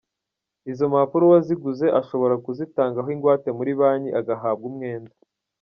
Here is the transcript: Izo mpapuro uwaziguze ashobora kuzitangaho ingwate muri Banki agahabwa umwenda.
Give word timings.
Izo 0.71 0.85
mpapuro 0.91 1.23
uwaziguze 1.25 1.85
ashobora 1.99 2.35
kuzitangaho 2.43 3.09
ingwate 3.15 3.47
muri 3.57 3.71
Banki 3.79 4.09
agahabwa 4.19 4.65
umwenda. 4.71 5.13